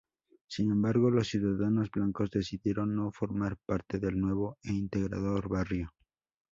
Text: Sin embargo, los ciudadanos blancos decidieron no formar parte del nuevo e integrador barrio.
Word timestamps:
Sin 0.47 0.71
embargo, 0.71 1.11
los 1.11 1.27
ciudadanos 1.27 1.91
blancos 1.91 2.31
decidieron 2.31 2.95
no 2.95 3.11
formar 3.11 3.57
parte 3.67 3.99
del 3.99 4.19
nuevo 4.19 4.57
e 4.63 4.71
integrador 4.73 5.47
barrio. 5.47 5.93